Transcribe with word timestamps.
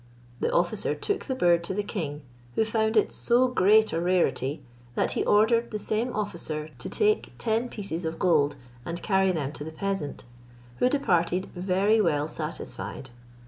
The 0.39 0.51
officer 0.51 0.95
took 0.95 1.25
the 1.25 1.35
bird 1.35 1.63
to 1.65 1.75
the 1.75 1.83
king, 1.83 2.23
who 2.55 2.65
found 2.65 2.97
it 2.97 3.11
so 3.11 3.47
great 3.47 3.93
a 3.93 4.01
rarity, 4.01 4.63
that 4.95 5.11
he 5.11 5.23
ordered 5.23 5.69
the 5.69 5.77
same 5.77 6.11
officer 6.15 6.69
to 6.79 6.89
take 6.89 7.33
ten 7.37 7.69
pieces 7.69 8.03
of 8.03 8.17
gold, 8.17 8.55
and 8.83 9.03
carry 9.03 9.31
them 9.31 9.51
to 9.51 9.63
the 9.63 9.71
peasant, 9.71 10.23
who 10.77 10.89
departed 10.89 11.51
very 11.53 12.01
well 12.01 12.27
satisfied. 12.27 13.11